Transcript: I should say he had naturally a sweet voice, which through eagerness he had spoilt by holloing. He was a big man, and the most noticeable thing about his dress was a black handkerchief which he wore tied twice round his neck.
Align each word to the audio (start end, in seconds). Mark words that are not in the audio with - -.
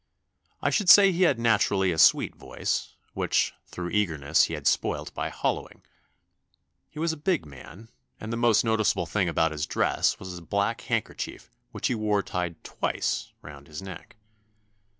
I 0.63 0.71
should 0.71 0.89
say 0.89 1.11
he 1.11 1.21
had 1.29 1.37
naturally 1.37 1.91
a 1.91 1.99
sweet 1.99 2.35
voice, 2.35 2.95
which 3.13 3.53
through 3.67 3.89
eagerness 3.91 4.45
he 4.45 4.55
had 4.55 4.65
spoilt 4.65 5.13
by 5.13 5.29
holloing. 5.29 5.83
He 6.89 6.97
was 6.97 7.13
a 7.13 7.17
big 7.17 7.45
man, 7.45 7.89
and 8.19 8.33
the 8.33 8.35
most 8.35 8.65
noticeable 8.65 9.05
thing 9.05 9.29
about 9.29 9.51
his 9.51 9.67
dress 9.67 10.17
was 10.17 10.35
a 10.35 10.41
black 10.41 10.81
handkerchief 10.81 11.51
which 11.71 11.85
he 11.85 11.93
wore 11.93 12.23
tied 12.23 12.63
twice 12.63 13.31
round 13.43 13.67
his 13.67 13.83
neck. 13.83 14.15